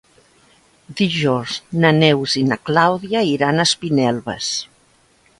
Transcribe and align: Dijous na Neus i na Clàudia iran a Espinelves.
Dijous 1.01 1.57
na 1.83 1.91
Neus 1.97 2.33
i 2.41 2.43
na 2.51 2.57
Clàudia 2.69 3.21
iran 3.33 3.61
a 3.61 3.67
Espinelves. 3.71 4.49